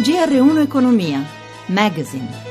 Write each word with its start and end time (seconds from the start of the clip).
GR1 0.00 0.62
Economia, 0.62 1.26
Magazine. 1.66 2.47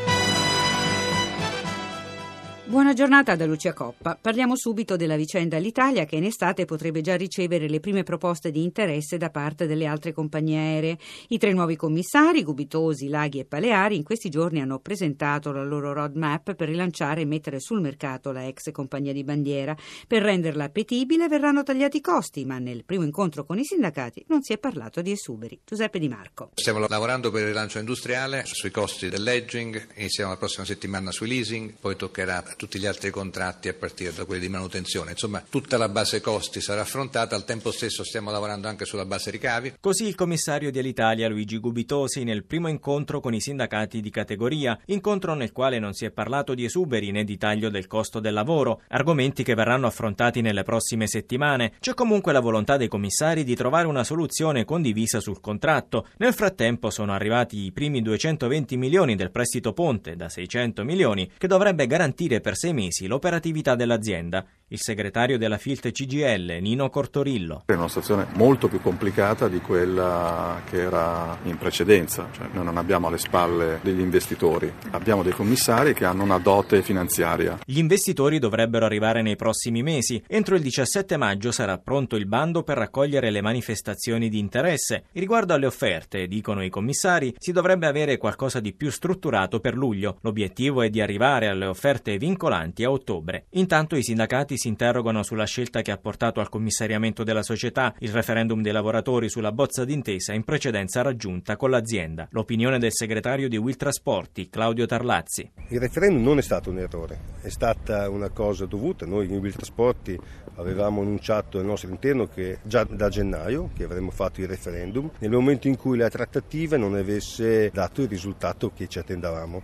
Buona 2.67 2.91
giornata 2.91 3.37
da 3.37 3.45
Lucia 3.45 3.71
Coppa. 3.71 4.17
Parliamo 4.19 4.57
subito 4.57 4.97
della 4.97 5.15
vicenda 5.15 5.55
all'Italia 5.55 6.03
che 6.03 6.17
in 6.17 6.25
estate 6.25 6.65
potrebbe 6.65 6.99
già 6.99 7.15
ricevere 7.15 7.69
le 7.69 7.79
prime 7.79 8.03
proposte 8.03 8.51
di 8.51 8.61
interesse 8.61 9.15
da 9.15 9.29
parte 9.29 9.67
delle 9.67 9.85
altre 9.85 10.11
compagnie 10.11 10.57
aeree. 10.57 10.97
I 11.29 11.37
tre 11.37 11.53
nuovi 11.53 11.77
commissari, 11.77 12.43
Gubitosi, 12.43 13.07
Laghi 13.07 13.39
e 13.39 13.45
Paleari, 13.45 13.95
in 13.95 14.03
questi 14.03 14.27
giorni 14.29 14.59
hanno 14.59 14.79
presentato 14.79 15.53
la 15.53 15.63
loro 15.63 15.93
roadmap 15.93 16.55
per 16.55 16.67
rilanciare 16.67 17.21
e 17.21 17.25
mettere 17.25 17.61
sul 17.61 17.79
mercato 17.79 18.33
la 18.33 18.45
ex 18.45 18.69
compagnia 18.71 19.13
di 19.13 19.23
bandiera. 19.23 19.73
Per 20.05 20.21
renderla 20.21 20.65
appetibile 20.65 21.29
verranno 21.29 21.63
tagliati 21.63 21.97
i 21.97 22.01
costi, 22.01 22.43
ma 22.43 22.59
nel 22.59 22.83
primo 22.83 23.05
incontro 23.05 23.45
con 23.45 23.57
i 23.57 23.63
sindacati 23.63 24.25
non 24.27 24.43
si 24.43 24.51
è 24.51 24.57
parlato 24.57 25.01
di 25.01 25.11
esuberi. 25.11 25.57
Giuseppe 25.63 25.99
Di 25.99 26.09
Marco. 26.09 26.51
Stiamo 26.55 26.85
lavorando 26.85 27.31
per 27.31 27.43
il 27.43 27.47
rilancio 27.47 27.79
industriale, 27.79 28.43
sui 28.45 28.71
costi 28.71 29.07
dell'edging, 29.07 29.87
iniziamo 29.95 30.31
la 30.31 30.37
prossima 30.37 30.65
settimana 30.65 31.11
sui 31.11 31.29
leasing, 31.29 31.73
poi 31.79 31.95
toccherà 31.95 32.55
tutti 32.57 32.79
gli 32.79 32.85
altri 32.85 33.11
contratti 33.11 33.69
a 33.69 33.73
partire 33.73 34.11
da 34.13 34.25
quelli 34.25 34.41
di 34.41 34.49
manutenzione. 34.49 35.11
Insomma, 35.11 35.41
tutta 35.49 35.77
la 35.77 35.87
base 35.87 36.19
costi 36.19 36.59
sarà 36.59 36.81
affrontata, 36.81 37.35
al 37.35 37.45
tempo 37.45 37.71
stesso 37.71 38.03
stiamo 38.03 38.31
lavorando 38.31 38.67
anche 38.67 38.83
sulla 38.83 39.05
base 39.05 39.31
ricavi. 39.31 39.75
Così 39.79 40.05
il 40.05 40.15
commissario 40.15 40.71
di 40.71 40.79
Alitalia 40.79 41.29
Luigi 41.29 41.59
Gubitosi 41.59 42.23
nel 42.23 42.43
primo 42.43 42.67
incontro 42.67 43.21
con 43.21 43.33
i 43.33 43.39
sindacati 43.39 44.01
di 44.01 44.09
categoria, 44.09 44.77
incontro 44.87 45.35
nel 45.35 45.51
quale 45.51 45.79
non 45.79 45.93
si 45.93 46.05
è 46.05 46.11
parlato 46.11 46.53
di 46.53 46.65
esuberi 46.65 47.11
né 47.11 47.23
di 47.23 47.37
taglio 47.37 47.69
del 47.69 47.87
costo 47.87 48.19
del 48.19 48.33
lavoro, 48.33 48.81
argomenti 48.89 49.43
che 49.43 49.53
verranno 49.53 49.87
affrontati 49.87 50.41
nelle 50.41 50.63
prossime 50.63 51.07
settimane. 51.07 51.73
C'è 51.79 51.93
comunque 51.93 52.33
la 52.33 52.39
volontà 52.39 52.75
dei 52.75 52.87
commissari 52.87 53.43
di 53.43 53.55
trovare 53.55 53.87
una 53.87 54.03
soluzione 54.03 54.65
condivisa 54.65 55.19
sul 55.19 55.39
contratto. 55.39 56.07
Nel 56.17 56.33
frattempo 56.33 56.89
sono 56.89 57.13
arrivati 57.13 57.63
i 57.63 57.71
primi 57.71 58.01
220 58.01 58.77
milioni 58.77 59.15
del 59.15 59.31
prestito 59.31 59.73
ponte 59.73 60.15
da 60.15 60.27
600 60.27 60.83
milioni 60.83 61.29
che 61.37 61.47
dovrebbe 61.47 61.85
garantire 61.85 62.41
per 62.47 62.55
sei 62.55 62.71
mesi 62.71 63.07
l'operatività 63.07 63.75
dell'azienda. 63.75 64.45
Il 64.69 64.79
segretario 64.79 65.37
della 65.37 65.57
Filt 65.57 65.91
CGL, 65.91 66.59
Nino 66.61 66.89
Cortorillo. 66.89 67.63
È 67.65 67.73
una 67.73 67.87
situazione 67.87 68.27
molto 68.35 68.67
più 68.69 68.81
complicata 68.81 69.47
di 69.49 69.59
quella 69.59 70.61
che 70.69 70.81
era 70.81 71.37
in 71.43 71.57
precedenza. 71.57 72.29
Cioè, 72.31 72.47
noi 72.51 72.65
non 72.65 72.77
abbiamo 72.77 73.07
alle 73.07 73.17
spalle 73.17 73.79
degli 73.81 73.99
investitori, 73.99 74.71
abbiamo 74.91 75.23
dei 75.23 75.31
commissari 75.31 75.93
che 75.93 76.05
hanno 76.05 76.23
una 76.23 76.37
dote 76.37 76.81
finanziaria. 76.81 77.59
Gli 77.65 77.79
investitori 77.79 78.39
dovrebbero 78.39 78.85
arrivare 78.85 79.21
nei 79.21 79.37
prossimi 79.37 79.83
mesi. 79.83 80.21
Entro 80.27 80.55
il 80.55 80.61
17 80.61 81.15
maggio 81.17 81.51
sarà 81.51 81.77
pronto 81.77 82.15
il 82.15 82.27
bando 82.27 82.63
per 82.63 82.77
raccogliere 82.77 83.29
le 83.29 83.41
manifestazioni 83.41 84.27
di 84.29 84.39
interesse. 84.39 85.05
Riguardo 85.13 85.53
alle 85.53 85.65
offerte, 85.65 86.27
dicono 86.27 86.61
i 86.63 86.69
commissari, 86.69 87.33
si 87.37 87.53
dovrebbe 87.53 87.87
avere 87.87 88.17
qualcosa 88.17 88.61
di 88.61 88.73
più 88.73 88.89
strutturato 88.89 89.59
per 89.61 89.75
luglio. 89.75 90.17
L'obiettivo 90.21 90.81
è 90.81 90.89
di 90.89 91.01
arrivare 91.01 91.47
alle 91.47 91.67
offerte 91.67 92.17
vincolanti 92.17 92.35
a 92.37 92.91
ottobre. 92.91 93.45
Intanto 93.51 93.95
i 93.95 94.03
sindacati 94.03 94.57
si 94.57 94.67
interrogano 94.67 95.23
sulla 95.23 95.45
scelta 95.45 95.81
che 95.81 95.91
ha 95.91 95.97
portato 95.97 96.39
al 96.39 96.49
commissariamento 96.49 97.23
della 97.23 97.43
società, 97.43 97.93
il 97.99 98.11
referendum 98.11 98.61
dei 98.61 98.71
lavoratori 98.71 99.29
sulla 99.29 99.51
bozza 99.51 99.83
d'intesa 99.83 100.33
in 100.33 100.43
precedenza 100.43 101.01
raggiunta 101.01 101.55
con 101.55 101.69
l'azienda. 101.69 102.27
L'opinione 102.31 102.79
del 102.79 102.93
segretario 102.93 103.49
di 103.49 103.57
Will 103.57 103.75
Trasporti, 103.75 104.49
Claudio 104.49 104.85
Tarlazzi. 104.85 105.51
Il 105.69 105.79
referendum 105.79 106.23
non 106.23 106.37
è 106.37 106.41
stato 106.41 106.69
un 106.69 106.79
errore, 106.79 107.19
è 107.41 107.49
stata 107.49 108.09
una 108.09 108.29
cosa 108.29 108.65
dovuta. 108.65 109.05
Noi 109.05 109.25
in 109.27 109.37
Will 109.37 109.53
Trasporti 109.53 110.17
avevamo 110.55 111.01
annunciato 111.01 111.59
al 111.59 111.65
nostro 111.65 111.89
interno 111.89 112.27
che 112.27 112.59
già 112.63 112.83
da 112.83 113.09
gennaio 113.09 113.69
che 113.75 113.83
avremmo 113.83 114.11
fatto 114.11 114.41
il 114.41 114.47
referendum 114.47 115.09
nel 115.19 115.31
momento 115.31 115.67
in 115.67 115.77
cui 115.77 115.97
la 115.97 116.09
trattativa 116.09 116.77
non 116.77 116.95
avesse 116.95 117.69
dato 117.73 118.01
il 118.01 118.07
risultato 118.07 118.71
che 118.73 118.87
ci 118.87 118.99
attendavamo. 118.99 119.63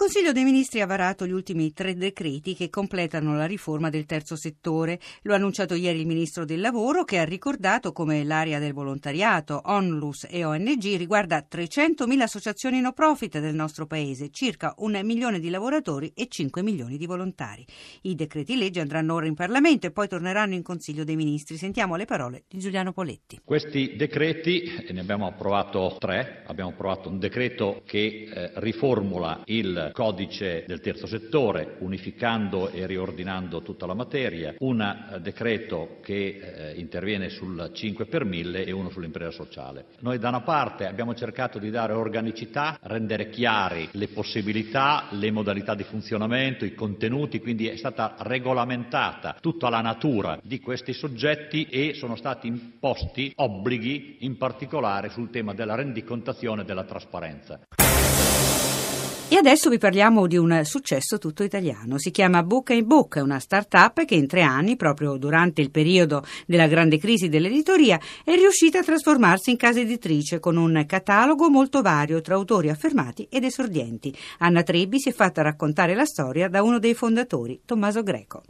Consiglio 0.00 0.32
dei 0.32 0.44
Ministri 0.44 0.80
ha 0.80 0.86
varato 0.86 1.26
gli 1.26 1.30
ultimi 1.30 1.74
tre 1.74 1.94
decreti 1.94 2.54
che 2.54 2.70
completano 2.70 3.36
la 3.36 3.44
riforma 3.44 3.90
del 3.90 4.06
terzo 4.06 4.34
settore. 4.34 4.98
Lo 5.24 5.34
ha 5.34 5.36
annunciato 5.36 5.74
ieri 5.74 6.00
il 6.00 6.06
Ministro 6.06 6.46
del 6.46 6.62
Lavoro 6.62 7.04
che 7.04 7.18
ha 7.18 7.24
ricordato 7.24 7.92
come 7.92 8.24
l'area 8.24 8.58
del 8.58 8.72
volontariato, 8.72 9.60
ONLUS 9.62 10.28
e 10.30 10.42
ONG 10.42 10.96
riguarda 10.96 11.46
300.000 11.46 12.18
associazioni 12.18 12.80
no 12.80 12.92
profit 12.92 13.40
del 13.40 13.54
nostro 13.54 13.84
Paese, 13.84 14.30
circa 14.30 14.72
un 14.78 14.98
milione 15.04 15.38
di 15.38 15.50
lavoratori 15.50 16.10
e 16.14 16.28
5 16.28 16.62
milioni 16.62 16.96
di 16.96 17.04
volontari. 17.04 17.66
I 18.04 18.14
decreti 18.14 18.56
legge 18.56 18.80
andranno 18.80 19.12
ora 19.12 19.26
in 19.26 19.34
Parlamento 19.34 19.86
e 19.86 19.90
poi 19.90 20.08
torneranno 20.08 20.54
in 20.54 20.62
Consiglio 20.62 21.04
dei 21.04 21.16
Ministri. 21.16 21.58
Sentiamo 21.58 21.96
le 21.96 22.06
parole 22.06 22.44
di 22.48 22.58
Giuliano 22.58 22.94
Poletti. 22.94 23.38
Questi 23.44 23.96
decreti, 23.96 24.86
ne 24.92 25.00
abbiamo 25.00 25.26
approvato 25.26 25.94
tre, 25.98 26.42
abbiamo 26.46 26.70
approvato 26.70 27.10
un 27.10 27.18
decreto 27.18 27.82
che 27.84 28.30
eh, 28.32 28.52
riformula 28.54 29.42
il 29.44 29.88
codice 29.92 30.64
del 30.66 30.80
terzo 30.80 31.06
settore, 31.06 31.76
unificando 31.78 32.70
e 32.70 32.86
riordinando 32.86 33.62
tutta 33.62 33.86
la 33.86 33.94
materia, 33.94 34.54
un 34.58 34.80
eh, 34.80 35.20
decreto 35.20 35.98
che 36.02 36.40
eh, 36.40 36.78
interviene 36.78 37.28
sul 37.28 37.70
5 37.72 38.06
per 38.06 38.24
1000 38.24 38.64
e 38.64 38.72
uno 38.72 38.90
sull'impresa 38.90 39.30
sociale. 39.30 39.86
Noi 40.00 40.18
da 40.18 40.28
una 40.28 40.40
parte 40.40 40.86
abbiamo 40.86 41.14
cercato 41.14 41.58
di 41.58 41.70
dare 41.70 41.92
organicità, 41.92 42.78
rendere 42.82 43.30
chiari 43.30 43.88
le 43.92 44.08
possibilità, 44.08 45.08
le 45.10 45.30
modalità 45.30 45.74
di 45.74 45.84
funzionamento, 45.84 46.64
i 46.64 46.74
contenuti, 46.74 47.40
quindi 47.40 47.68
è 47.68 47.76
stata 47.76 48.16
regolamentata 48.18 49.36
tutta 49.40 49.68
la 49.68 49.80
natura 49.80 50.38
di 50.42 50.60
questi 50.60 50.92
soggetti 50.92 51.64
e 51.64 51.94
sono 51.94 52.16
stati 52.16 52.46
imposti 52.46 53.32
obblighi 53.36 54.18
in 54.20 54.36
particolare 54.36 55.08
sul 55.10 55.30
tema 55.30 55.54
della 55.54 55.74
rendicontazione 55.74 56.62
e 56.62 56.64
della 56.64 56.84
trasparenza. 56.84 57.60
E 59.32 59.36
adesso 59.36 59.70
vi 59.70 59.78
parliamo 59.78 60.26
di 60.26 60.36
un 60.36 60.62
successo 60.64 61.18
tutto 61.18 61.44
italiano. 61.44 61.98
Si 61.98 62.10
chiama 62.10 62.42
Book 62.42 62.70
in 62.70 62.84
Book, 62.84 63.20
una 63.22 63.38
start-up 63.38 64.04
che 64.04 64.16
in 64.16 64.26
tre 64.26 64.42
anni, 64.42 64.74
proprio 64.74 65.16
durante 65.18 65.60
il 65.60 65.70
periodo 65.70 66.24
della 66.46 66.66
grande 66.66 66.98
crisi 66.98 67.28
dell'editoria, 67.28 68.00
è 68.24 68.34
riuscita 68.34 68.80
a 68.80 68.82
trasformarsi 68.82 69.50
in 69.50 69.56
casa 69.56 69.78
editrice 69.78 70.40
con 70.40 70.56
un 70.56 70.82
catalogo 70.84 71.48
molto 71.48 71.80
vario 71.80 72.20
tra 72.20 72.34
autori 72.34 72.70
affermati 72.70 73.28
ed 73.30 73.44
esordienti. 73.44 74.12
Anna 74.38 74.64
Trebbi 74.64 74.98
si 74.98 75.10
è 75.10 75.12
fatta 75.12 75.42
raccontare 75.42 75.94
la 75.94 76.06
storia 76.06 76.48
da 76.48 76.64
uno 76.64 76.80
dei 76.80 76.94
fondatori, 76.94 77.60
Tommaso 77.64 78.02
Greco. 78.02 78.42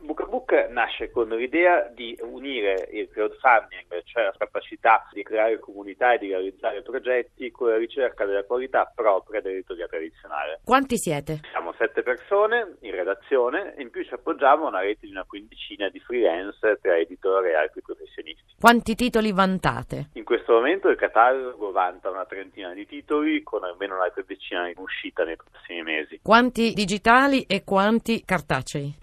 Nasce 0.71 1.11
con 1.11 1.29
l'idea 1.29 1.89
di 1.95 2.17
unire 2.23 2.89
il 2.93 3.09
crowdfunding, 3.09 4.03
cioè 4.05 4.25
la 4.25 4.35
capacità 4.37 5.09
di 5.13 5.23
creare 5.23 5.59
comunità 5.59 6.15
e 6.15 6.19
di 6.19 6.29
realizzare 6.29 6.83
progetti, 6.83 7.51
con 7.51 7.69
la 7.69 7.77
ricerca 7.77 8.25
della 8.25 8.45
qualità 8.45 8.91
propria 8.95 9.41
dell'editoria 9.41 9.87
tradizionale. 9.87 10.61
Quanti 10.65 10.99
siete? 10.99 11.41
Siamo 11.51 11.73
sette 11.79 12.03
persone 12.03 12.77
in 12.81 12.93
redazione 12.93 13.75
e 13.77 13.83
in 13.83 13.91
più 13.91 14.05
ci 14.05 14.15
appoggiamo 14.15 14.65
a 14.65 14.69
una 14.69 14.81
rete 14.81 15.07
di 15.07 15.13
una 15.13 15.25
quindicina 15.25 15.89
di 15.89 16.01
freelance 16.01 16.79
tra 16.81 16.97
editori 16.97 17.51
e 17.51 17.55
altri 17.55 17.83
professionisti. 17.83 18.55
Quanti 18.59 18.95
titoli 18.95 19.33
vantate? 19.33 20.11
In 20.15 20.25
questo 20.25 20.53
momento 20.53 20.89
il 20.89 20.97
catalogo 20.97 21.71
vanta 21.73 22.11
una 22.11 22.27
trentina 22.27 22.73
di 22.73 22.87
titoli 22.87 23.43
con 23.43 23.65
almeno 23.65 23.95
un'altra 23.95 24.23
decina 24.27 24.69
in 24.69 24.75
uscita 24.77 25.25
nei 25.25 25.37
prossimi 25.37 25.83
mesi. 25.83 26.21
Quanti 26.23 26.73
digitali 26.73 27.45
e 27.45 27.65
quanti 27.65 28.23
cartacei? 28.25 28.99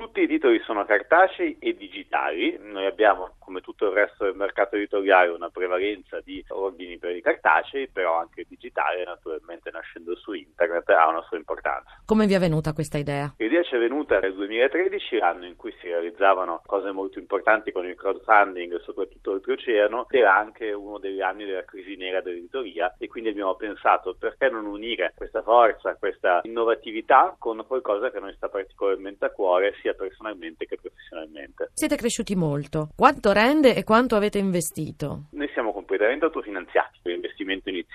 Tutti 0.48 0.56
i 0.56 0.60
titoli 0.60 0.60
sono 0.64 0.86
cartacei 0.86 1.58
e 1.60 1.76
digitali. 1.76 2.58
Noi 2.62 2.86
abbiamo, 2.86 3.36
come 3.48 3.62
tutto 3.62 3.86
il 3.86 3.94
resto 3.94 4.26
del 4.26 4.36
mercato 4.36 4.76
editoriale, 4.76 5.30
una 5.30 5.50
prevalenza 5.50 6.20
di 6.20 6.44
ordini 6.50 6.98
per 6.98 7.16
i 7.16 7.22
cartacei, 7.22 7.88
però 7.88 8.20
anche 8.20 8.42
il 8.42 8.48
digitale, 8.50 9.06
naturalmente 9.06 9.72
nascendo 9.72 10.18
su 10.18 10.34
internet, 10.34 10.90
ha 10.90 11.08
una 11.08 11.24
sua 11.30 11.38
importanza. 11.38 12.02
Come 12.04 12.26
vi 12.28 12.34
è 12.34 12.40
venuta 12.40 12.74
questa 12.74 12.98
idea? 12.98 13.34
L'idea 13.38 13.64
ci 13.64 13.76
è 13.76 13.80
venuta 13.80 14.20
nel 14.20 14.36
2013, 14.36 15.20
l'anno 15.20 15.46
in 15.46 15.56
cui 15.56 15.74
si 15.80 15.88
realizzavano 15.88 16.62
cose 16.66 16.92
molto 16.92 17.20
importanti 17.20 17.72
con 17.72 17.86
il 17.86 17.96
crowdfunding, 17.96 18.82
soprattutto 18.82 19.32
oltreoceano, 19.32 20.08
era 20.10 20.36
anche 20.36 20.74
uno 20.74 20.98
degli 20.98 21.22
anni 21.22 21.46
della 21.46 21.64
crisi 21.64 21.96
nera 21.96 22.20
dell'editoria 22.20 22.96
e 23.00 23.08
quindi 23.08 23.30
abbiamo 23.30 23.56
pensato 23.56 24.14
perché 24.20 24.50
non 24.50 24.66
unire 24.66 25.14
questa 25.16 25.42
forza, 25.42 25.96
questa 25.96 26.42
innovatività 26.44 27.34
con 27.40 27.64
qualcosa 27.66 28.12
che 28.12 28.18
a 28.18 28.20
noi 28.20 28.34
sta 28.34 28.50
particolarmente 28.50 29.24
a 29.24 29.30
cuore 29.30 29.74
sia 29.82 29.94
personalmente 29.94 30.66
che 30.66 30.78
professionalmente. 30.82 31.70
Siete 31.76 31.96
cresciuti 31.96 32.36
molto. 32.36 32.90
Quanto 32.94 33.36
rende 33.38 33.76
e 33.76 33.84
quanto 33.84 34.16
avete 34.16 34.40
investito? 34.40 35.26
Noi 35.32 35.48
siamo 35.54 35.72
completamente 35.72 36.26
autofinanziati. 36.26 36.47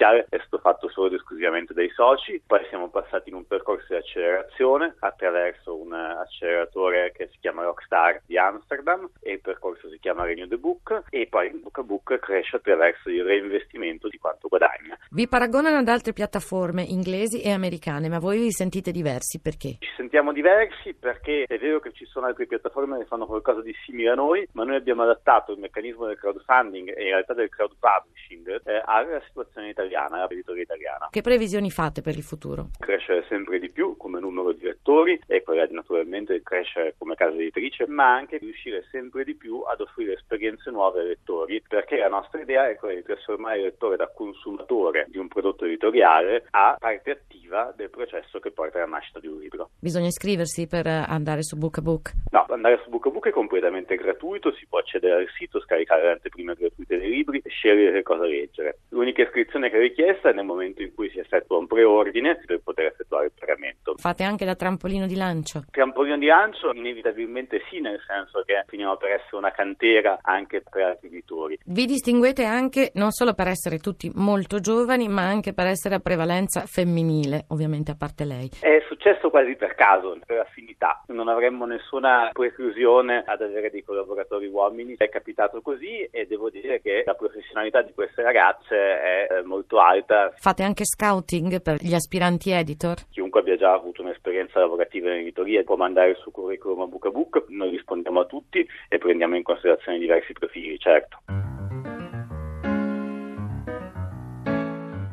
Iniziale 0.02 0.26
è 0.30 0.38
stato 0.38 0.58
fatto 0.58 0.88
solo 0.88 1.06
ed 1.06 1.12
esclusivamente 1.12 1.74
dai 1.74 1.88
soci, 1.90 2.42
poi 2.44 2.58
siamo 2.68 2.88
passati 2.88 3.28
in 3.28 3.36
un 3.36 3.46
percorso 3.46 3.86
di 3.90 3.94
accelerazione 3.94 4.96
attraverso 4.98 5.76
un 5.76 5.92
acceleratore 5.92 7.12
che 7.12 7.28
si 7.30 7.38
chiama 7.38 7.62
Rockstar 7.62 8.20
di 8.26 8.36
Amsterdam 8.36 9.08
e 9.20 9.34
il 9.34 9.40
percorso 9.40 9.88
si 9.88 10.00
chiama 10.00 10.24
Renew 10.24 10.48
the 10.48 10.56
Book 10.56 11.04
e 11.08 11.28
poi 11.30 11.46
il 11.46 11.60
Book 11.60 11.78
a 11.78 11.82
Book 11.84 12.18
cresce 12.18 12.56
attraverso 12.56 13.10
il 13.10 13.22
reinvestimento 13.22 14.08
di 14.08 14.18
quanto 14.18 14.48
guadagna. 14.48 14.98
Vi 15.08 15.28
paragonano 15.28 15.78
ad 15.78 15.86
altre 15.88 16.12
piattaforme 16.12 16.82
inglesi 16.82 17.40
e 17.40 17.52
americane, 17.52 18.08
ma 18.08 18.18
voi 18.18 18.40
vi 18.40 18.50
sentite 18.50 18.90
diversi 18.90 19.40
perché? 19.40 19.76
Ci 19.78 19.92
sentiamo 19.96 20.32
diversi 20.32 20.94
perché 20.94 21.44
è 21.46 21.58
vero 21.58 21.78
che 21.78 21.92
ci 21.92 22.06
sono 22.06 22.26
altre 22.26 22.46
piattaforme 22.46 22.98
che 22.98 23.04
fanno 23.04 23.26
qualcosa 23.26 23.62
di 23.62 23.74
simile 23.84 24.10
a 24.10 24.14
noi, 24.14 24.48
ma 24.54 24.64
noi 24.64 24.74
abbiamo 24.74 25.02
adattato 25.04 25.52
il 25.52 25.60
meccanismo 25.60 26.06
del 26.06 26.18
crowdfunding 26.18 26.88
e 26.88 27.02
in 27.04 27.10
realtà 27.10 27.34
del 27.34 27.50
crowd 27.50 27.76
publishing 27.78 28.60
eh, 28.64 28.82
alla 28.84 29.20
situazione 29.28 29.50
situazione 29.52 29.72
italiana, 29.92 30.26
l'editoria 30.26 30.62
italiana. 30.62 31.08
Che 31.10 31.20
previsioni 31.20 31.70
fate 31.70 32.00
per 32.00 32.16
il 32.16 32.22
futuro? 32.22 32.70
Crescere 32.78 33.24
sempre 33.28 33.58
di 33.58 33.70
più 33.70 33.96
come 33.96 34.20
numero 34.20 34.52
di 34.52 34.64
lettori 34.64 35.20
e 35.26 35.42
quella 35.42 35.66
di 35.66 35.74
naturalmente 35.74 36.42
crescere 36.42 36.94
come 36.96 37.14
casa 37.14 37.36
editrice, 37.36 37.86
ma 37.86 38.14
anche 38.14 38.38
riuscire 38.38 38.84
sempre 38.90 39.24
di 39.24 39.34
più 39.34 39.60
ad 39.60 39.80
offrire 39.80 40.14
esperienze 40.14 40.70
nuove 40.70 41.00
ai 41.00 41.08
lettori, 41.08 41.62
perché 41.66 41.98
la 41.98 42.08
nostra 42.08 42.40
idea 42.40 42.68
è 42.68 42.76
quella 42.76 42.94
di 42.94 43.02
trasformare 43.02 43.58
il 43.58 43.64
lettore 43.64 43.96
da 43.96 44.08
consumatore 44.08 45.06
di 45.08 45.18
un 45.18 45.28
prodotto 45.28 45.64
editoriale 45.64 46.46
a 46.50 46.76
parte 46.78 47.10
attiva 47.10 47.41
del 47.76 47.90
processo 47.90 48.40
che 48.40 48.50
porta 48.50 48.78
alla 48.78 48.86
nascita 48.86 49.20
di 49.20 49.26
un 49.26 49.38
libro. 49.38 49.70
Bisogna 49.78 50.06
iscriversi 50.06 50.66
per 50.66 50.86
andare 50.86 51.42
su 51.42 51.56
Book 51.56 51.78
a 51.78 51.82
Book? 51.82 52.12
No, 52.30 52.46
andare 52.48 52.80
su 52.82 52.88
Book 52.88 53.06
a 53.06 53.10
Book 53.10 53.28
è 53.28 53.30
completamente 53.30 53.94
gratuito, 53.96 54.52
si 54.54 54.66
può 54.66 54.78
accedere 54.78 55.22
al 55.22 55.28
sito, 55.36 55.60
scaricare 55.60 56.02
le 56.02 56.12
anteprime 56.12 56.54
gratuite 56.54 56.98
dei 56.98 57.10
libri 57.10 57.42
e 57.44 57.50
scegliere 57.50 57.92
che 57.92 58.02
cosa 58.02 58.24
leggere. 58.24 58.78
L'unica 58.88 59.22
iscrizione 59.22 59.68
che 59.68 59.76
è 59.76 59.80
richiesta 59.80 60.30
è 60.30 60.32
nel 60.32 60.46
momento 60.46 60.82
in 60.82 60.94
cui 60.94 61.10
si 61.10 61.18
effettua 61.18 61.58
un 61.58 61.66
preordine 61.66 62.40
per 62.46 62.60
poter 62.62 62.86
effettuare 62.86 63.26
il 63.26 63.32
pagamento. 63.38 63.94
Fate 63.96 64.22
anche 64.22 64.44
da 64.44 64.54
trampolino 64.54 65.06
di 65.06 65.16
lancio? 65.16 65.64
Trampolino 65.70 66.16
di 66.16 66.26
lancio 66.26 66.72
inevitabilmente 66.72 67.60
sì, 67.68 67.80
nel 67.80 68.00
senso 68.06 68.42
che 68.46 68.64
finiamo 68.66 68.96
per 68.96 69.10
essere 69.10 69.36
una 69.36 69.50
cantera 69.50 70.18
anche 70.22 70.62
per 70.68 70.82
altri 70.82 71.08
editori. 71.08 71.58
Vi 71.64 71.86
distinguete 71.86 72.44
anche 72.44 72.92
non 72.94 73.10
solo 73.10 73.34
per 73.34 73.48
essere 73.48 73.78
tutti 73.78 74.10
molto 74.14 74.60
giovani, 74.60 75.08
ma 75.08 75.22
anche 75.22 75.52
per 75.52 75.66
essere 75.66 75.96
a 75.96 76.00
prevalenza 76.00 76.64
femminile, 76.66 77.41
ovviamente 77.48 77.90
a 77.90 77.96
parte 77.96 78.24
lei. 78.24 78.50
È 78.60 78.82
successo 78.86 79.30
quasi 79.30 79.54
per 79.56 79.74
caso, 79.74 80.18
per 80.24 80.38
affinità. 80.38 81.02
Non 81.08 81.28
avremmo 81.28 81.64
nessuna 81.64 82.30
preclusione 82.32 83.24
ad 83.26 83.42
avere 83.42 83.70
dei 83.70 83.82
collaboratori 83.82 84.46
uomini. 84.46 84.94
È 84.96 85.08
capitato 85.08 85.60
così 85.60 86.04
e 86.10 86.26
devo 86.26 86.50
dire 86.50 86.80
che 86.80 87.02
la 87.04 87.14
professionalità 87.14 87.82
di 87.82 87.92
queste 87.92 88.22
ragazze 88.22 88.76
è 88.76 89.26
eh, 89.30 89.42
molto 89.42 89.80
alta. 89.80 90.32
Fate 90.36 90.62
anche 90.62 90.84
scouting 90.84 91.60
per 91.60 91.76
gli 91.80 91.94
aspiranti 91.94 92.50
editor? 92.50 92.96
Chiunque 93.10 93.40
abbia 93.40 93.56
già 93.56 93.72
avuto 93.72 94.02
un'esperienza 94.02 94.60
lavorativa 94.60 95.10
in 95.10 95.20
editoria 95.20 95.62
può 95.62 95.76
mandare 95.76 96.10
il 96.10 96.16
suo 96.16 96.30
curriculum 96.30 96.80
a 96.82 96.86
Book 96.86 97.06
a 97.06 97.10
Book, 97.10 97.44
noi 97.48 97.70
rispondiamo 97.70 98.20
a 98.20 98.26
tutti 98.26 98.66
e 98.88 98.98
prendiamo 98.98 99.36
in 99.36 99.42
considerazione 99.42 99.98
diversi 99.98 100.32
profili, 100.32 100.78
certo. 100.78 101.18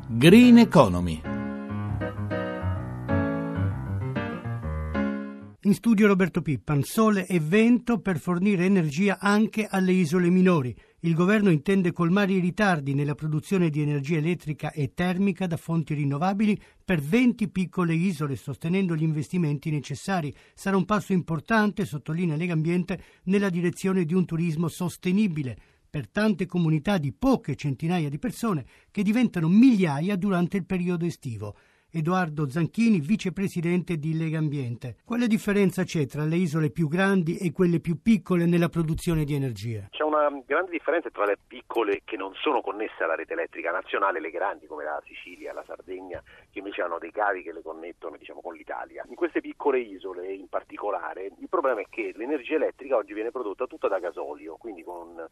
Green 0.06 0.58
Economy 0.58 1.29
In 5.64 5.74
studio 5.74 6.06
Roberto 6.06 6.40
Pippan, 6.40 6.82
sole 6.84 7.26
e 7.26 7.38
vento 7.38 8.00
per 8.00 8.18
fornire 8.18 8.64
energia 8.64 9.18
anche 9.20 9.66
alle 9.66 9.92
isole 9.92 10.30
minori. 10.30 10.74
Il 11.00 11.12
governo 11.12 11.50
intende 11.50 11.92
colmare 11.92 12.32
i 12.32 12.40
ritardi 12.40 12.94
nella 12.94 13.14
produzione 13.14 13.68
di 13.68 13.82
energia 13.82 14.16
elettrica 14.16 14.72
e 14.72 14.94
termica 14.94 15.46
da 15.46 15.58
fonti 15.58 15.92
rinnovabili 15.92 16.58
per 16.82 17.02
20 17.02 17.50
piccole 17.50 17.92
isole, 17.92 18.36
sostenendo 18.36 18.96
gli 18.96 19.02
investimenti 19.02 19.70
necessari. 19.70 20.34
Sarà 20.54 20.78
un 20.78 20.86
passo 20.86 21.12
importante, 21.12 21.84
sottolinea 21.84 22.36
Legambiente, 22.36 22.98
nella 23.24 23.50
direzione 23.50 24.06
di 24.06 24.14
un 24.14 24.24
turismo 24.24 24.68
sostenibile 24.68 25.58
per 25.90 26.08
tante 26.08 26.46
comunità 26.46 26.96
di 26.96 27.12
poche 27.12 27.54
centinaia 27.54 28.08
di 28.08 28.18
persone 28.18 28.64
che 28.90 29.02
diventano 29.02 29.48
migliaia 29.48 30.16
durante 30.16 30.56
il 30.56 30.64
periodo 30.64 31.04
estivo. 31.04 31.54
Edoardo 31.92 32.48
Zanchini, 32.48 33.00
vicepresidente 33.00 33.96
di 33.96 34.16
Lega 34.16 34.38
Ambiente. 34.38 34.96
Quale 35.04 35.26
differenza 35.26 35.82
c'è 35.82 36.06
tra 36.06 36.24
le 36.24 36.36
isole 36.36 36.70
più 36.70 36.86
grandi 36.86 37.36
e 37.36 37.50
quelle 37.50 37.80
più 37.80 38.00
piccole 38.00 38.46
nella 38.46 38.68
produzione 38.68 39.24
di 39.24 39.34
energia? 39.34 39.88
C'è 39.90 40.04
una 40.04 40.30
grande 40.46 40.70
differenza 40.70 41.10
tra 41.10 41.24
le 41.24 41.36
piccole 41.44 42.02
che 42.04 42.16
non 42.16 42.32
sono 42.34 42.60
connesse 42.60 43.02
alla 43.02 43.16
rete 43.16 43.32
elettrica 43.32 43.72
nazionale 43.72 44.18
e 44.18 44.20
le 44.20 44.30
grandi 44.30 44.66
come 44.66 44.84
la 44.84 45.02
Sicilia, 45.04 45.52
la 45.52 45.64
Sardegna, 45.66 46.22
che 46.50 46.60
invece 46.60 46.82
hanno 46.82 46.98
dei 46.98 47.10
cavi 47.10 47.42
che 47.42 47.52
le 47.52 47.62
connettono 47.62 48.16
diciamo, 48.16 48.40
con 48.40 48.54
l'Italia. 48.54 49.04
In 49.08 49.16
queste 49.16 49.40
piccole 49.40 49.80
isole 49.80 50.32
in 50.32 50.48
particolare 50.48 51.32
il 51.38 51.48
problema 51.48 51.80
è 51.80 51.86
che 51.90 52.12
l'energia 52.14 52.54
elettrica 52.54 52.96
oggi 52.96 53.14
viene 53.14 53.32
prodotta 53.32 53.66
tutta 53.66 53.88
da 53.88 53.98
gasolio, 53.98 54.56
quindi 54.56 54.84
con 54.84 55.26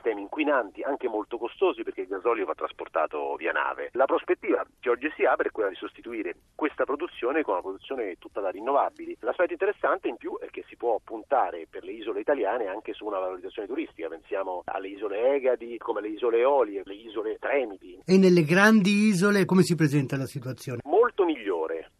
sistemi 0.00 0.22
inquinanti 0.22 0.82
anche 0.82 1.08
molto 1.08 1.36
costosi 1.36 1.82
perché 1.82 2.02
il 2.02 2.08
gasolio 2.08 2.46
va 2.46 2.54
trasportato 2.54 3.34
via 3.36 3.52
nave. 3.52 3.90
La 3.92 4.06
prospettiva 4.06 4.64
che 4.80 4.88
oggi 4.88 5.12
si 5.14 5.24
apre 5.24 5.48
è 5.48 5.50
quella 5.50 5.68
di 5.68 5.76
sostituire 5.76 6.34
questa 6.54 6.84
produzione 6.84 7.42
con 7.42 7.54
una 7.54 7.62
produzione 7.62 8.16
tutta 8.18 8.40
da 8.40 8.48
rinnovabili. 8.48 9.18
L'aspetto 9.20 9.52
interessante 9.52 10.08
in 10.08 10.16
più 10.16 10.38
è 10.38 10.48
che 10.48 10.64
si 10.68 10.76
può 10.76 10.98
puntare 11.04 11.66
per 11.68 11.84
le 11.84 11.92
isole 11.92 12.20
italiane 12.20 12.66
anche 12.66 12.94
su 12.94 13.04
una 13.04 13.18
valorizzazione 13.18 13.68
turistica, 13.68 14.08
pensiamo 14.08 14.62
alle 14.64 14.88
isole 14.88 15.34
Egadi, 15.34 15.76
come 15.76 16.00
le 16.00 16.08
isole 16.08 16.38
Eolie, 16.38 16.82
le 16.84 16.94
isole 16.94 17.36
Tremiti. 17.38 18.00
E 18.04 18.16
nelle 18.16 18.42
grandi 18.42 18.90
isole 19.08 19.44
come 19.44 19.62
si 19.62 19.74
presenta 19.74 20.16
la 20.16 20.26
situazione? 20.26 20.79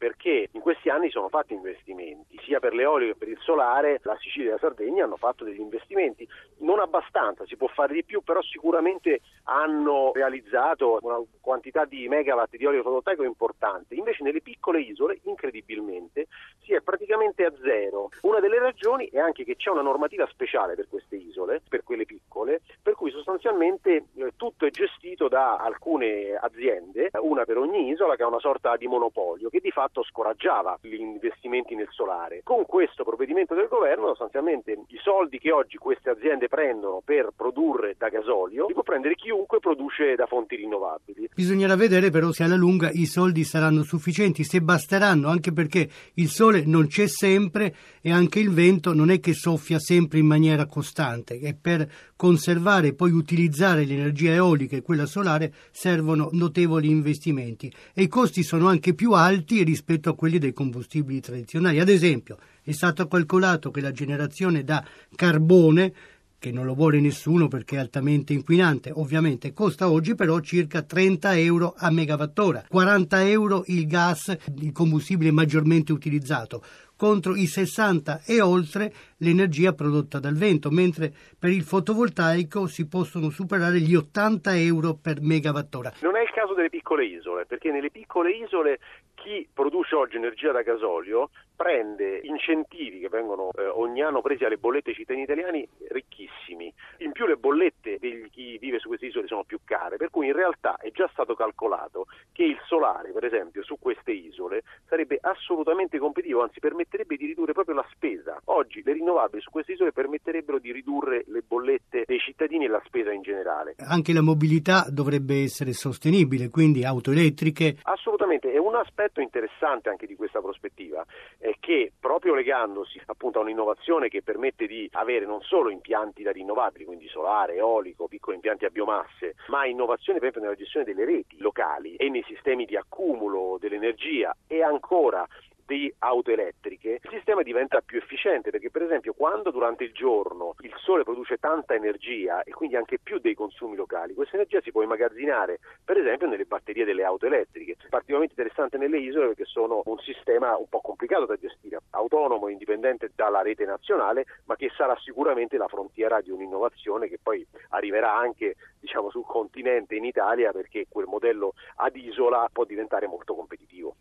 Perché 0.00 0.48
in 0.52 0.62
questi 0.62 0.88
anni 0.88 1.10
sono 1.10 1.28
fatti 1.28 1.52
investimenti, 1.52 2.40
sia 2.42 2.58
per 2.58 2.72
l'eolio 2.72 3.08
che 3.08 3.18
per 3.18 3.28
il 3.28 3.38
solare, 3.42 4.00
la 4.04 4.16
Sicilia 4.16 4.48
e 4.48 4.52
la 4.52 4.58
Sardegna 4.58 5.04
hanno 5.04 5.18
fatto 5.18 5.44
degli 5.44 5.60
investimenti, 5.60 6.26
non 6.60 6.80
abbastanza, 6.80 7.44
si 7.44 7.54
può 7.58 7.66
fare 7.66 7.92
di 7.92 8.02
più, 8.02 8.22
però 8.22 8.40
sicuramente 8.40 9.20
hanno 9.44 10.10
realizzato 10.14 11.00
una 11.02 11.20
quantità 11.42 11.84
di 11.84 12.08
megawatt 12.08 12.56
di 12.56 12.64
olio 12.64 12.80
fotovoltaico 12.80 13.24
importante. 13.24 13.94
Invece 13.94 14.22
nelle 14.22 14.40
piccole 14.40 14.80
isole, 14.80 15.18
incredibilmente, 15.24 16.28
si 16.62 16.72
è 16.72 16.80
praticamente 16.80 17.44
a 17.44 17.52
zero. 17.62 18.08
Una 18.22 18.40
delle 18.40 18.58
ragioni 18.58 19.06
è 19.10 19.18
anche 19.18 19.44
che 19.44 19.56
c'è 19.56 19.68
una 19.68 19.82
normativa 19.82 20.26
speciale 20.28 20.76
per 20.76 20.88
queste 20.88 21.16
isole, 21.16 21.60
per 21.68 21.82
quelle 21.84 22.06
piccole, 22.06 22.62
per 22.82 22.94
cui 22.94 23.10
sostanzialmente 23.10 24.04
eh, 24.14 24.32
tutto 24.36 24.64
è 24.64 24.70
gestito 24.70 25.28
da 25.28 25.56
alcune 25.56 26.34
aziende, 26.40 27.10
una 27.20 27.44
per 27.44 27.58
ogni 27.58 27.90
isola, 27.90 28.16
che 28.16 28.22
ha 28.22 28.28
una 28.28 28.38
sorta 28.38 28.78
di 28.78 28.86
monopolio, 28.86 29.50
che 29.50 29.60
di 29.60 29.70
fatto 29.70 29.88
scoraggiava 30.02 30.78
gli 30.80 30.94
investimenti 30.94 31.74
nel 31.74 31.88
solare. 31.90 32.40
Con 32.44 32.64
questo 32.66 33.04
provvedimento 33.04 33.54
del 33.54 33.68
governo, 33.68 34.08
sostanzialmente 34.08 34.72
i 34.72 34.98
soldi 35.02 35.38
che 35.38 35.52
oggi 35.52 35.76
queste 35.76 36.10
aziende 36.10 36.48
prendono 36.48 37.02
per 37.04 37.30
produrre 37.34 37.94
da 37.98 38.08
gasolio, 38.08 38.66
li 38.66 38.72
può 38.72 38.82
prendere 38.82 39.14
chiunque 39.14 39.58
produce 39.58 40.14
da 40.14 40.26
fonti 40.26 40.56
rinnovabili. 40.56 41.30
Bisognerà 41.34 41.74
vedere 41.74 42.10
però 42.10 42.30
se 42.30 42.44
alla 42.44 42.56
lunga 42.56 42.90
i 42.92 43.06
soldi 43.06 43.44
saranno 43.44 43.82
sufficienti, 43.82 44.44
se 44.44 44.60
basteranno, 44.60 45.28
anche 45.28 45.52
perché 45.52 45.88
il 46.14 46.28
sole 46.28 46.64
non 46.64 46.86
c'è 46.86 47.06
sempre 47.06 47.74
e 48.00 48.12
anche 48.12 48.38
il 48.38 48.50
vento 48.50 48.94
non 48.94 49.10
è 49.10 49.20
che 49.20 49.32
soffia 49.32 49.78
sempre 49.78 50.18
in 50.18 50.26
maniera 50.26 50.66
costante 50.66 51.38
e 51.40 51.56
per 51.60 51.88
conservare 52.20 52.88
e 52.88 52.92
poi 52.92 53.12
utilizzare 53.12 53.86
l'energia 53.86 54.34
eolica 54.34 54.76
e 54.76 54.82
quella 54.82 55.06
solare 55.06 55.54
servono 55.70 56.28
notevoli 56.32 56.90
investimenti 56.90 57.72
e 57.94 58.02
i 58.02 58.08
costi 58.08 58.42
sono 58.42 58.68
anche 58.68 58.92
più 58.92 59.12
alti 59.12 59.62
rispetto 59.62 60.10
a 60.10 60.14
quelli 60.14 60.36
dei 60.36 60.52
combustibili 60.52 61.18
tradizionali. 61.20 61.80
Ad 61.80 61.88
esempio, 61.88 62.36
è 62.62 62.72
stato 62.72 63.08
calcolato 63.08 63.70
che 63.70 63.80
la 63.80 63.90
generazione 63.90 64.64
da 64.64 64.84
carbone 65.16 65.94
che 66.38 66.52
non 66.52 66.66
lo 66.66 66.74
vuole 66.74 67.00
nessuno 67.00 67.48
perché 67.48 67.76
è 67.76 67.78
altamente 67.78 68.34
inquinante, 68.34 68.90
ovviamente 68.92 69.54
costa 69.54 69.90
oggi 69.90 70.14
però 70.14 70.40
circa 70.40 70.82
30 70.82 71.38
euro 71.38 71.74
a 71.76 71.90
megawattora, 71.90 72.64
40 72.68 73.28
euro 73.28 73.62
il 73.66 73.86
gas, 73.86 74.36
il 74.56 74.72
combustibile 74.72 75.30
maggiormente 75.30 75.92
utilizzato, 75.92 76.62
contro 77.00 77.34
i 77.34 77.46
60 77.46 78.24
e 78.26 78.42
oltre 78.42 78.92
l'energia 79.20 79.72
prodotta 79.72 80.18
dal 80.18 80.34
vento, 80.34 80.68
mentre 80.68 81.10
per 81.38 81.48
il 81.48 81.62
fotovoltaico 81.62 82.66
si 82.66 82.86
possono 82.86 83.30
superare 83.30 83.80
gli 83.80 83.94
80 83.94 84.54
euro 84.58 84.98
per 85.00 85.22
megawattora. 85.22 85.94
Non 86.02 86.16
è 86.16 86.20
il 86.20 86.30
caso 86.30 86.52
delle 86.52 86.68
piccole 86.68 87.06
isole, 87.06 87.46
perché 87.46 87.70
nelle 87.70 87.90
piccole 87.90 88.32
isole 88.32 88.80
chi 89.14 89.48
produce 89.50 89.94
oggi 89.94 90.16
energia 90.16 90.52
da 90.52 90.60
gasolio 90.60 91.30
prende 91.60 92.20
incentivi 92.22 93.00
che 93.00 93.10
vengono 93.10 93.50
eh, 93.52 93.66
ogni 93.66 94.00
anno 94.00 94.22
presi 94.22 94.46
alle 94.46 94.56
bollette 94.56 94.94
cittadini 94.94 95.24
italiani 95.24 95.68
ricchissimi. 95.90 96.72
In 97.00 97.12
più 97.12 97.26
le 97.26 97.36
bollette 97.36 97.98
di 98.00 98.26
chi 98.30 98.56
vive 98.56 98.78
su 98.78 98.88
queste 98.88 99.04
isole 99.04 99.26
sono 99.26 99.44
più 99.44 99.58
care, 99.62 99.98
per 99.98 100.08
cui 100.08 100.28
in 100.28 100.32
realtà 100.32 100.78
è 100.78 100.90
già 100.90 101.06
stato 101.12 101.34
calcolato 101.34 102.06
che 102.32 102.44
il 102.44 102.56
solare, 102.64 103.12
per 103.12 103.26
esempio, 103.26 103.62
su 103.62 103.76
queste 103.78 104.10
isole 104.12 104.62
sarebbe 104.88 105.18
assolutamente 105.20 105.98
competitivo, 105.98 106.40
anzi 106.40 106.60
permetterebbe 106.60 107.16
di 107.18 107.26
ridurre 107.26 107.52
proprio 107.52 107.74
la 107.74 107.86
spesa. 107.92 108.40
Oggi 108.44 108.80
le 108.82 108.94
rinnovabili 108.94 109.42
su 109.42 109.50
queste 109.50 109.72
isole 109.72 109.92
permetterebbero 109.92 110.58
di 110.58 110.72
ridurre 110.72 111.24
le 111.26 111.42
bollette 111.46 112.04
dei 112.06 112.20
cittadini 112.20 112.64
e 112.64 112.68
la 112.68 112.80
spesa 112.86 113.12
in 113.12 113.20
generale. 113.20 113.74
Anche 113.86 114.14
la 114.14 114.22
mobilità 114.22 114.86
dovrebbe 114.88 115.42
essere 115.42 115.74
sostenibile, 115.74 116.48
quindi 116.48 116.86
auto 116.86 117.10
elettriche. 117.10 117.76
Assolutamente, 117.82 118.50
è 118.50 118.56
un 118.56 118.76
aspetto 118.76 119.20
interessante 119.20 119.90
anche 119.90 120.06
di 120.06 120.16
questa 120.16 120.40
prospettiva 120.40 121.04
è 121.49 121.49
che 121.58 121.92
proprio 121.98 122.34
legandosi 122.34 123.00
appunto 123.06 123.38
a 123.38 123.42
un'innovazione 123.42 124.08
che 124.08 124.22
permette 124.22 124.66
di 124.66 124.88
avere 124.92 125.26
non 125.26 125.40
solo 125.42 125.70
impianti 125.70 126.22
da 126.22 126.32
rinnovabili, 126.32 126.84
quindi 126.84 127.08
solare, 127.08 127.56
eolico, 127.56 128.08
piccoli 128.08 128.36
impianti 128.36 128.64
a 128.64 128.70
biomasse, 128.70 129.34
ma 129.48 129.66
innovazione 129.66 130.18
per 130.18 130.28
esempio 130.28 130.48
nella 130.48 130.60
gestione 130.62 130.86
delle 130.86 131.04
reti 131.04 131.38
locali 131.38 131.96
e 131.96 132.08
nei 132.08 132.24
sistemi 132.26 132.64
di 132.64 132.76
accumulo 132.76 133.56
dell'energia 133.58 134.34
e 134.46 134.62
ancora 134.62 135.26
di 135.70 135.94
auto 135.98 136.32
elettriche, 136.32 136.98
il 137.00 137.10
sistema 137.10 137.42
diventa 137.42 137.80
più 137.80 137.98
efficiente 137.98 138.50
perché 138.50 138.70
per 138.70 138.82
esempio 138.82 139.12
quando 139.12 139.52
durante 139.52 139.84
il 139.84 139.92
giorno 139.92 140.56
il 140.62 140.74
sole 140.78 141.04
produce 141.04 141.36
tanta 141.36 141.74
energia 141.74 142.42
e 142.42 142.50
quindi 142.50 142.74
anche 142.74 142.98
più 142.98 143.20
dei 143.20 143.34
consumi 143.34 143.76
locali, 143.76 144.14
questa 144.14 144.34
energia 144.34 144.60
si 144.62 144.72
può 144.72 144.82
immagazzinare 144.82 145.60
per 145.84 145.96
esempio 145.96 146.26
nelle 146.26 146.44
batterie 146.44 146.84
delle 146.84 147.04
auto 147.04 147.26
elettriche. 147.26 147.76
Particolarmente 147.88 148.34
interessante 148.36 148.78
nelle 148.78 148.98
isole 148.98 149.28
perché 149.28 149.44
sono 149.44 149.82
un 149.84 149.98
sistema 149.98 150.56
un 150.56 150.68
po' 150.68 150.80
complicato 150.80 151.24
da 151.24 151.36
gestire, 151.36 151.78
autonomo, 151.90 152.48
indipendente 152.48 153.12
dalla 153.14 153.42
rete 153.42 153.64
nazionale, 153.64 154.24
ma 154.46 154.56
che 154.56 154.72
sarà 154.76 154.96
sicuramente 154.98 155.56
la 155.56 155.68
frontiera 155.68 156.20
di 156.20 156.30
un'innovazione 156.30 157.06
che 157.06 157.20
poi 157.22 157.46
arriverà 157.68 158.12
anche 158.16 158.56
diciamo, 158.80 159.08
sul 159.10 159.24
continente 159.24 159.94
in 159.94 160.04
Italia 160.04 160.50
perché 160.50 160.86
quel 160.88 161.06
modello 161.06 161.52
ad 161.76 161.94
isola 161.94 162.48
può 162.52 162.64
diventare 162.64 163.06
molto 163.06 163.36
competitivo. 163.36 163.94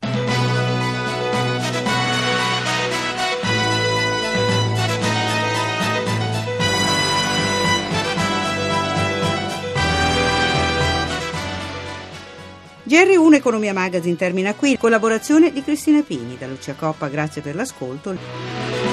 GR1 12.90 13.36
Economia 13.36 13.72
Magazine 13.72 14.16
termina 14.16 14.56
qui. 14.56 14.76
Collaborazione 14.76 15.52
di 15.52 15.62
Cristina 15.62 16.02
Pini. 16.02 16.38
Da 16.40 16.48
Lucia 16.48 16.74
Coppa, 16.74 17.08
grazie 17.08 17.40
per 17.40 17.54
l'ascolto. 17.54 18.89